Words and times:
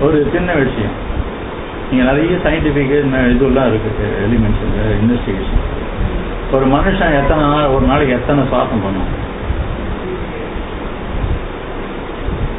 ஒரு 0.00 0.18
சின்ன 0.32 0.50
விஷயம். 0.54 0.94
நீங்க 1.88 2.04
நிறைய 2.04 2.36
சயின்டிபிக் 2.44 2.92
இதுலாம் 2.92 3.68
இருக்கு 3.70 4.06
எலிமெண்ட்ஸ் 4.26 4.62
இன்வெஸ்டிகேஷன் 5.02 5.64
ஒரு 6.52 6.66
மனுஷன் 6.66 7.16
எத்தனை 7.20 7.42
நாள் 7.42 7.66
ஒரு 7.66 7.84
நாளைக்கு 7.86 8.14
எத்தனை 8.14 8.44
சுவாசம் 8.44 8.82
பண்ணும் 8.82 9.10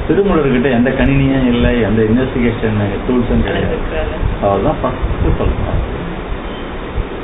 திருமூலர்கிட்ட 0.08 0.70
எந்த 0.72 0.90
கணினியும் 0.90 1.48
இல்லை 1.48 1.82
எந்த 1.82 2.02
இன்வெஸ்டிகேஷன் 2.02 2.78
டூல்ஸும் 3.08 3.44
கிடையாது. 3.44 3.80
அவர் 4.42 4.64
தான் 4.64 4.80
ஃபஸ்ட்டு 4.84 5.34
சொல்றார் 5.40 5.84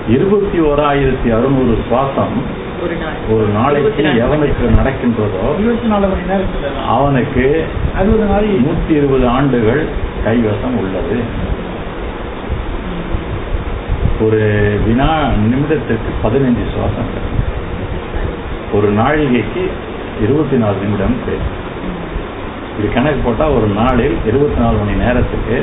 இருபத்தி 0.07 0.59
ஓராயிரத்தி 0.61 1.31
அறுநூறு 1.37 1.75
சுவாசம் 1.89 2.35
ஒரு 2.83 2.95
நாள் 3.01 3.17
ஒரு 3.33 3.45
நாளைக்கு 3.55 4.03
எவனுக்கு 4.23 4.63
நடக்கின்றதோ 4.77 5.41
அவனுக்கு 6.95 7.43
நூத்தி 8.65 8.93
இருபது 8.99 9.25
ஆண்டுகள் 9.35 9.81
கைவசம் 10.25 10.75
உள்ளது. 10.81 11.17
ஒரு 14.25 14.41
வினா 14.85 15.09
நிமிடத்திற்கு 15.51 16.11
பதினைஞ்சு 16.23 16.65
சுவாசம் 16.73 17.11
ஒரு 18.75 18.89
நாழிகைக்கு 18.99 19.63
இருபத்தி 20.25 20.57
நாலு 20.63 20.77
நிமிடம் 20.83 21.17
பேர். 21.25 21.45
இது 22.77 22.87
கணக்கு 22.93 23.21
போட்டா 23.25 23.47
ஒரு 23.57 23.67
நாளில் 23.79 24.15
இருபத்தி 24.29 24.59
நாலு 24.61 24.77
மணி 24.81 24.95
நேரத்துக்கு 25.03 25.57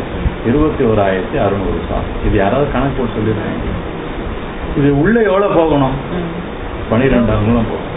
இருபத்தி 0.47 0.85
ஓராயிரத்தி 0.93 1.39
அறுநூறு 1.47 1.81
சுவாசம். 1.87 2.19
இது 2.27 2.37
யாராவது 2.43 2.69
கணக்கு 2.73 2.97
போட்டு 2.99 3.17
சொல்லிடுறாங்க 3.17 3.79
இது 4.79 4.91
உள்ள 5.03 5.17
எவ்வளவு 5.29 5.55
போகணும்? 5.55 5.97
பனிரெண்டு 6.91 7.33
அங்குலம் 7.33 7.65
போகும். 7.71 7.89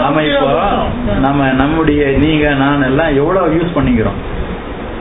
நாம 0.00 0.22
இப்போ. 0.22 0.40
நம்ம 1.20 1.52
நம்முடைய 1.52 2.06
நீங்க 2.06 2.54
நான் 2.54 2.82
எல்லாம் 2.82 3.14
எவ்வளவு 3.14 3.46
யூஸ் 3.46 3.70
பண்ணிக்கிறோம்? 3.76 4.18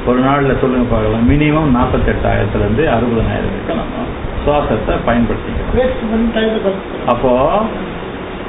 ஒரு 0.05 0.19
நாள்ல 0.19 0.59
சொல்லுங்க 0.59 0.61
பார்க்கலாம். 0.61 1.30
மினிமம் 1.30 1.77
நாற்பத்தெட்டாயிரத்துல 1.77 2.55
இருந்து 2.55 2.83
அறுபதனாயிரம் 2.83 3.25
வரைக்கும் 3.25 3.67
நம்ம 3.67 3.91
சுவாசத்தை 4.45 4.95
பயன்படுத்திக்கிறோம். 5.08 5.73
அப்போ 7.08 7.61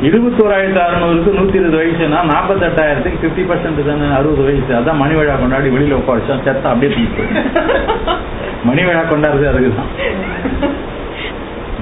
இருபத்தோராயிரத்தி 0.09 0.81
அறுநூறுக்கு 0.84 1.31
நூத்தி 1.39 1.56
இருபது 1.61 1.79
வயசுனா 1.81 2.20
நாற்பத்தெட்டாயிரத்துக்கு 2.31 3.19
பிப்டி 3.25 3.43
பர்சன்ட் 3.51 3.81
தானே 3.89 4.06
அறுபது 4.19 4.43
வயசு. 4.47 4.70
அதான் 4.79 5.01
மணி 5.03 5.15
விழா 5.19 5.34
கொண்டாடி 5.43 5.69
வெளியில 5.75 5.98
உட்காந்துச்சா 6.01 6.37
செத்த 6.47 6.65
அப்படியே 6.73 6.91
போயிடும். 6.95 8.21
மணி 8.69 8.83
விழா 8.89 9.03
கொண்டாடுறது 9.11 9.51
அதுக்கு 9.51 9.73
தான் 9.81 9.91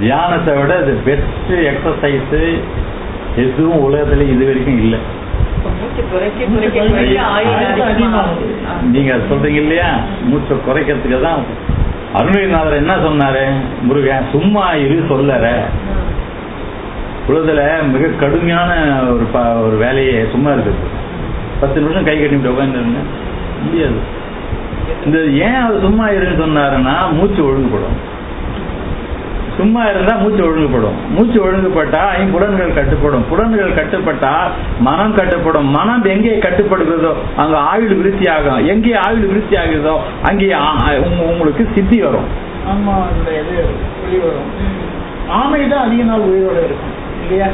தியானத்தை 0.01 0.53
விட 0.61 0.73
இது 0.83 0.95
பெஸ்ட் 1.09 1.53
எக்ஸசைஸ் 1.71 2.35
எதுவும் 3.45 3.85
உலகத்துல 3.87 4.27
இது 4.35 4.45
வரைக்கும் 4.51 4.81
இல்லை. 4.85 5.01
நீங்க 8.95 9.13
சொல்றீங்க 9.31 9.61
இல்லையா? 9.65 9.89
மூச்சை 10.31 10.57
குறைக்கிறதுக்கு 10.67 11.19
தான். 11.27 11.43
அருணகிரிநாதர் 12.19 12.81
என்ன 12.83 12.95
சொன்னாரு? 13.07 13.45
முருகன் 13.89 14.31
சும்மா 14.35 14.65
இரு 14.85 14.97
சொல்லற. 15.13 15.47
உலகத்துல 17.29 17.91
மிக 17.93 18.07
கடுமையான 18.07 19.03
ஒரு 19.03 19.27
ப- 19.33 19.55
ஒரு 19.55 19.77
வேலையை 19.77 20.25
சும்மா 20.31 20.51
இருக்குது 20.51 20.97
பத்து 21.61 21.81
நிமிஷம் 21.81 22.05
கை 22.05 22.21
கட்டிட்டு 22.21 22.49
உட்காந்துருங்க 22.49 23.03
முடியாது. 23.65 24.17
இந்த 25.05 25.19
ஏன் 25.19 25.55
அது 25.55 25.81
சும்மா 25.81 26.09
இருன்னு 26.09 26.41
சொன்னாருன்னா 26.43 27.13
மூச்சு 27.13 27.43
ஒழுங்குபடும். 27.43 28.17
சும்மா 29.57 29.85
இருந்தா 29.85 30.17
மூச்சு 30.17 30.45
ஒழுங்குபடும். 30.45 31.09
மூச்சு 31.11 31.45
ஒழுங்குபட்டா 31.47 32.31
புலன்கள் 32.33 32.73
கட்டுப்படும். 32.73 33.25
புலன்கள் 33.29 33.73
கட்டுப்பட்டா 33.73 34.33
மனம் 34.81 35.17
கட்டுப்படும். 35.17 35.71
மனம் 35.71 36.05
எங்கே 36.05 36.39
கட்டுப்படுகிறதோ 36.39 37.15
அங்க 37.37 37.57
ஆயுள் 37.57 37.95
விருத்தி 37.95 38.29
ஆகும் 38.29 38.67
எங்கே 38.67 38.95
ஆயுள் 38.95 39.27
விருத்தி 39.27 39.57
ஆகுதோ 39.57 40.01
அங்கே 40.23 40.53
ஆ- 40.53 40.99
உங்களுக்கு 41.31 41.69
சித்தி 41.75 42.01
வரும். 42.01 42.25
ஆமா 42.67 42.91
அதுல 42.91 43.41
இது 43.41 43.67
வெளிவரும் 44.05 44.77
ஆமை 45.29 45.69
தான் 45.69 45.87
அதிக 45.87 46.03
நாள் 46.03 46.21
உயிரோட 46.21 46.65
இருக்கும். 46.65 46.98
இல்லையா? 47.29 47.49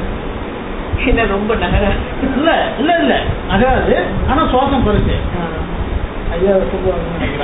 என்ன 1.07 1.25
ரொம்ப 1.27 1.55
நகர 1.55 1.85
இல்ல 2.23 2.51
இல்ல 2.79 2.99
இல்ல. 2.99 3.15
நகராது 3.51 3.97
ஆனா 4.29 4.43
சுவாசம் 4.43 4.85
நினைக்கிறேன். 4.85 5.25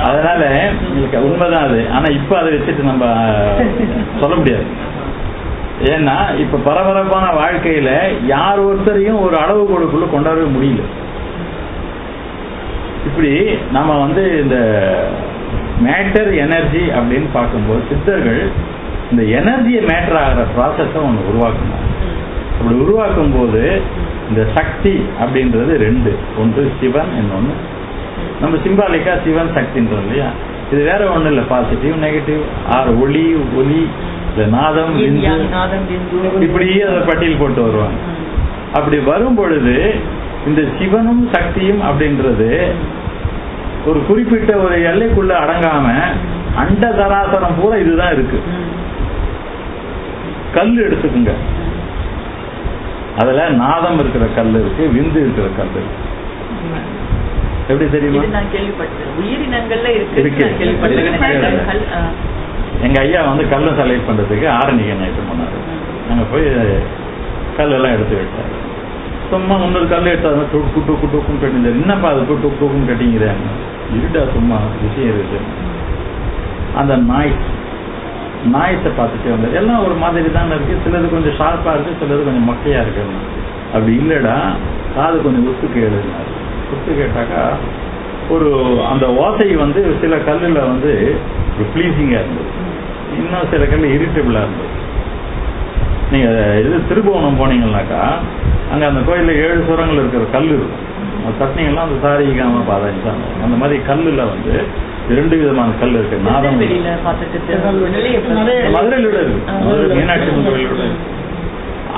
அதனால 0.03 0.43
உங்களுக்கு 0.87 1.23
உண்மைதான் 1.23 1.63
அது. 1.63 1.89
ஆனா 1.91 2.05
இப்ப 2.09 2.39
அதை 2.39 2.53
வச்சுட்டு 2.53 2.83
நம்ம 2.83 3.05
சொல்ல 4.19 4.35
முடியாது. 4.35 4.65
ஏன்னா 5.83 6.39
இப்ப 6.39 6.57
பரபரப்பான 6.57 7.27
வாழ்க்கையில 7.31 7.91
யார் 8.25 8.65
ஒருத்தரையும் 8.65 9.19
ஒரு 9.19 9.37
அளவுகோலுக்குள்ள 9.37 10.07
கொண்டாடவே 10.11 10.47
முடியல. 10.55 10.83
இப்படி 13.05 13.31
நம்ம 13.71 13.99
வந்து 13.99 14.41
இந்த 14.41 14.57
மேட்டர் 15.83 16.35
எனர்ஜி 16.35 16.83
அப்படின்னு 16.97 17.27
பார்க்கும்போது 17.33 17.81
சித்தர்கள் 17.89 18.41
இந்த 19.11 19.23
எனர்ஜியை 19.39 19.81
மேட்டர் 19.91 20.19
ஆகிற 20.23 20.45
ப்ராசஸை 20.57 20.99
ஒன்று 21.03 21.29
உருவாக்கணும் 21.31 21.87
அப்படி 22.61 22.79
உருவாக்கும் 22.79 23.33
போது 23.37 23.81
இந்த 24.29 24.47
சக்தி 24.55 24.93
அப்படின்றது 25.21 25.73
ரெண்டு. 25.85 26.11
ஒன்று 26.37 26.71
சிவன் 26.79 27.11
இன்னொன்று 27.19 27.53
நம்ம 28.41 28.57
சிம்பாலிக்கா 28.57 29.13
சிவன் 29.23 29.55
சக்தின்றோம் 29.55 30.03
இல்லையா? 30.05 30.29
இது 30.71 30.83
வேற 30.83 31.07
ஒண்ணும் 31.07 31.31
இல்ல. 31.31 31.41
பாசிட்டிவ் 31.41 31.95
நெகட்டிவ் 32.03 32.41
ஆர் 32.69 32.89
ஒளி 32.95 33.35
ஒலி 33.55 33.81
இந்த 34.29 34.45
நாதம் 34.57 34.93
இப்படியே 36.41 36.81
அதை 36.81 36.99
பட்டியல் 36.99 37.39
போட்டு 37.39 37.61
வருவாங்க. 37.61 37.99
அப்படி 38.73 38.99
வரும் 38.99 39.35
பொழுது 39.35 39.75
இந்த 40.47 40.61
சிவனும் 40.79 41.29
சக்தியும் 41.31 41.81
அப்படின்றது 41.81 42.49
ஒரு 43.85 44.05
குறிப்பிட்ட 44.07 44.53
ஒரு 44.55 44.75
எல்லைக்குள்ள 44.81 45.33
அடங்காம 45.43 45.87
அண்ட 46.55 46.87
தராசரம் 46.99 47.57
பூரா 47.61 47.75
இதுதான் 47.75 48.13
இருக்கு. 48.13 48.39
கல் 50.53 50.87
எடுத்துக்குங்க. 50.87 51.33
அதுல 53.19 53.49
நாதம் 53.61 53.99
இருக்கிற 53.99 54.25
கல் 54.35 54.55
இருக்கு 54.61 54.83
விந்து 54.95 55.19
இருக்கிற 55.25 55.47
கல் 55.57 55.73
இருக்கு. 55.73 56.07
எப்படி 57.69 57.85
தெரியுமா? 57.89 58.21
உயிரினங்கள்ல 59.19 59.87
இருக்கு. 59.97 60.43
எங்க 62.85 62.97
ஐயா 62.99 63.21
வந்து 63.21 63.43
கல்லை 63.49 63.71
செலக்ட் 63.79 64.07
பண்றதுக்கு 64.07 64.47
ஆரணிக 64.59 64.95
நைட்டு 65.01 65.27
போனாரு 65.29 65.57
அங்க 66.11 66.23
போய் 66.31 66.47
கல்லெல்லாம் 67.57 67.95
எடுத்து 67.95 68.15
வச்சாரு. 68.21 68.53
சும்மா 69.31 69.55
இன்னொரு 69.65 69.87
கல் 69.87 70.11
எடுத்தாங்க 70.13 70.45
டுக்கு 70.53 70.79
டுக்கு 70.87 71.07
டுக்குன்னு 71.13 71.41
கட்டிங்க 71.43 71.69
என்னப்பா 71.75 72.09
அது 72.13 72.21
டுக்கு 72.21 72.43
டுக்கு 72.43 72.59
டுக்குன்னு 72.61 72.89
கட்டிங்கிறாங்க 72.91 73.49
இருடா 73.97 74.23
சும்மா 74.33 74.57
விஷயம் 74.83 75.11
இருக்கு. 75.13 75.39
அந்த 76.75 76.93
நாய் 77.11 77.31
நாயத்தை 78.45 78.91
பார்த்துட்டே 78.91 79.29
வந்தார். 79.29 79.53
எல்லாம் 79.53 79.83
ஒரு 79.83 79.93
மாதிரி 79.93 80.31
தான் 80.31 80.49
இருக்கு. 80.49 80.77
சிலது 80.85 81.09
கொஞ்சம் 81.09 81.37
ஷார்ப்பா 81.39 81.71
இருக்கு 81.73 81.99
சிலது 82.01 82.23
கொஞ்சம் 82.23 82.49
மொக்கையாக 82.49 82.81
இருக்கு. 82.81 83.03
அப்படி 83.73 83.97
இல்லடா. 83.97 84.35
காது 84.95 85.21
கொஞ்சம் 85.21 85.47
உத்து 85.47 85.67
கேளுனார் 85.75 86.29
உத்து 86.73 86.91
கேட்டாக்கா 86.91 87.43
ஒரு 88.29 88.49
அந்த 88.89 89.13
ஓசை 89.13 89.55
வந்து 89.55 89.95
சில 90.01 90.15
கல்லுல 90.15 90.59
வந்து 90.67 91.15
ஒரு 91.55 91.65
ப்ளீசிங்கா 91.75 92.19
இருந்தது. 92.23 92.51
இன்னும் 93.17 93.49
சில 93.51 93.65
கல் 93.65 93.93
இரிட்டபிளாக 93.97 94.45
இருந்தது. 94.45 94.69
நீங்க 96.11 96.29
இது 96.59 96.81
திருபுவனம் 96.89 97.39
போனீங்கன்னாக்கா 97.41 98.01
அங்க 98.71 98.87
அந்த 98.87 99.11
கோயில்ல 99.11 99.35
ஏழு 99.35 99.63
சுரங்கள் 99.67 99.95
இருக்கிற 99.95 100.23
கல் 100.31 100.43
இருக்கும். 100.43 100.87
அது 101.25 101.33
தட்டினீங்கன்னா 101.41 101.83
அந்த 101.87 102.07
சாரிகாம 102.07 102.61
பாதாஞ்சாங்க 102.69 103.25
அந்த 103.43 103.55
மாதிரி 103.55 103.81
கல்லுல 103.87 104.25
வந்து 104.29 104.63
ரெண்டு 105.09 105.35
விதமான 105.37 105.69
கல் 105.79 105.93
இருக்கு. 105.93 106.17
நாதம் 106.27 106.59
மதுரையில் 108.75 109.31
மதுரை 109.65 109.97
மீனாட்சி 109.97 110.29
கூட 110.29 110.51
இருக்கு. 110.59 110.87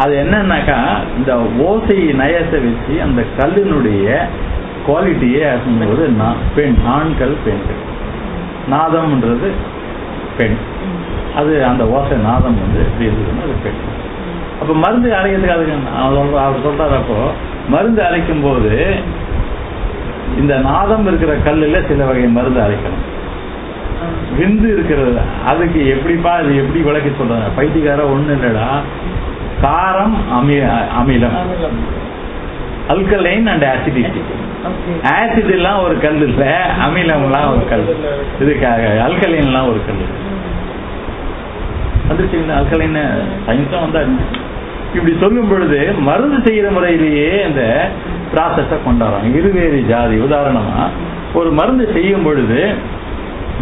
அது 0.03 0.13
என்னன்னாக்கா 0.15 0.77
இந்த 1.17 1.31
ஓசை 1.65 1.97
நயத்தை 2.21 2.59
வச்சு 2.65 3.01
அந்த 3.01 3.21
கல்லினுடைய 3.39 4.05
குவாலிட்டியை 4.87 5.41
போது 5.89 6.05
பெண் 6.55 6.77
ஆண்கள் 6.95 7.35
பெண்கள். 7.45 7.81
நாதம்ன்றது 8.71 9.49
பெண். 10.37 10.57
அது 11.35 11.65
அந்த 11.65 11.83
ஓசை 11.87 12.17
நாதம் 12.17 12.57
வந்து 12.63 12.81
அது 13.43 13.55
பெண். 13.63 13.81
அப்ப 14.61 14.73
மருந்து 14.73 15.09
அரைக்கிறதுக்கு 15.09 15.55
அதுக்கு 15.55 16.37
அவர் 16.39 16.65
சொல்றாரு 16.65 16.95
அப்போ 16.97 17.17
மருந்து 17.69 18.01
அரைக்கும் 18.03 18.41
போது 18.41 18.71
இந்த 20.39 20.53
நாதம் 20.67 21.07
இருக்கிற 21.07 21.33
கல்லுல 21.47 21.87
சில 21.87 22.05
வகை 22.05 22.27
மருந்து 22.37 22.61
அரைக்கணும். 22.65 23.03
விந்து 24.39 24.67
இருக்கிறது 24.73 25.11
அதுக்கு 25.45 25.81
எப்படிப்பா 25.87 26.31
அது 26.41 26.51
எப்படி 26.57 26.79
விளக்கி 26.87 27.11
சொல்றாங்க 27.19 27.49
பைத்தியக்கார 27.55 28.07
ஒண்ணு 28.13 28.33
இல்லடா. 28.37 28.69
காரம் 29.65 30.15
அமி 30.37 30.57
அமிலம். 30.99 31.37
Alkaline 32.89 33.45
and 33.51 33.65
acidity. 33.73 34.21
ஆசிட் 35.11 35.51
எல்லாம் 35.51 35.79
ஒரு 35.83 35.95
கல் 35.99 36.21
இல்ல 36.27 36.45
அமிலம்லாம் 36.85 37.49
ஒரு 37.53 37.63
கல். 37.69 37.85
இதுக்காக 38.41 38.81
அல்கலைன்லாம் 39.07 39.69
ஒரு 39.71 39.81
கல் 39.87 40.03
வந்துருச்சுங்களா 42.07 42.55
அல்கலைன் 42.61 42.97
சயின்ஸும் 43.47 43.83
வந்தாச்சு. 43.85 44.25
இப்படி 44.95 45.13
சொல்லும் 45.19 45.49
பொழுது 45.49 45.79
மருந்து 46.07 46.37
செய்யற 46.47 46.67
முறையிலேயே 46.71 47.29
இந்த 47.47 47.61
ப்ராசஸை 48.33 48.77
கொண்டாடுறாங்க. 48.85 49.35
இருவேறு 49.35 49.83
ஜாதி. 49.87 50.19
உதாரணமாக 50.19 50.89
ஒரு 51.33 51.51
மருந்து 51.51 51.93
செய்யும் 51.93 52.23
பொழுது 52.23 52.59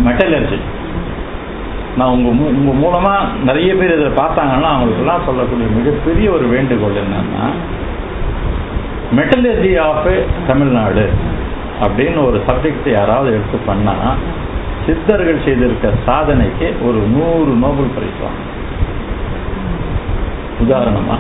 மெட்டலர்ஜி 0.06 0.60
நான் 1.98 2.10
உங்கள் 2.10 2.34
மூ- 2.34 2.58
உங்கள் 2.58 2.76
மூலமாக 2.76 3.28
நிறைய 3.44 3.76
பேர் 3.76 3.94
இதில் 3.94 4.18
பார்த்தாங்கன்னா 4.18 4.70
அவங்களுக்கெல்லாம் 4.70 5.26
சொல்லக்கூடிய 5.26 5.68
மிகப்பெரிய 5.76 6.32
ஒரு 6.32 6.46
வேண்டுகோள் 6.48 7.02
என்னன்னா 7.02 7.46
மெட்டலர்ஜி 9.16 9.80
ஆஃப் 9.80 10.10
தமிழ்நாடு 10.48 11.06
அப்படின்னு 11.82 12.26
ஒரு 12.26 12.44
சப்ஜெக்ட் 12.48 12.90
யாராவது 12.92 13.30
எடுத்து 13.32 13.58
பண்ணால் 13.68 14.18
சித்தர்கள் 14.86 15.44
செய்திருக்க 15.46 15.94
சாதனைக்கு 16.06 16.74
ஒரு 16.82 16.98
நூறு 17.10 17.52
நோபல் 17.56 17.96
பரிசு 17.96 18.22
வாங்க 18.22 18.42
உதாரணமாக 20.60 21.20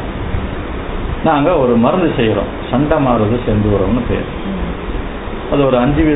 நாங்க 1.23 1.57
ஒரு 1.57 1.77
மருந்து 1.77 2.09
செய்யறோம் 2.17 2.51
சண்டமாறுது 2.71 3.37
செந்தூரம்னு 3.45 4.03
பேர். 4.09 4.27
அது 5.51 5.65
ஒரு 5.65 5.77
அஞ்சு 5.77 6.03
வித 6.03 6.09